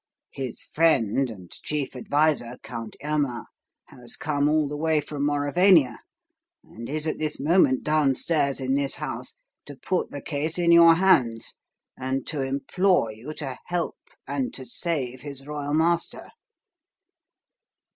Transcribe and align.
His 0.33 0.63
friend 0.63 1.29
and 1.29 1.51
chief 1.51 1.95
adviser, 1.95 2.57
Count 2.63 2.95
Irma, 3.03 3.45
has 3.85 4.15
come 4.15 4.49
all 4.49 4.67
the 4.67 4.75
way 4.75 4.99
from 4.99 5.23
Mauravania, 5.27 5.99
and 6.63 6.89
is 6.89 7.05
at 7.05 7.19
this 7.19 7.39
moment 7.39 7.83
downstairs 7.83 8.59
in 8.59 8.73
this 8.73 8.95
house, 8.95 9.35
to 9.67 9.75
put 9.75 10.09
the 10.09 10.23
case 10.23 10.57
in 10.57 10.71
your 10.71 10.95
hands 10.95 11.55
and 11.95 12.25
to 12.25 12.41
implore 12.41 13.11
you 13.11 13.31
to 13.35 13.59
help 13.67 13.99
and 14.27 14.55
to 14.55 14.65
save 14.65 15.21
his 15.21 15.45
royal 15.45 15.75
master!" 15.75 16.29